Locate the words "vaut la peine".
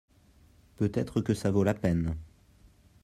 1.51-2.15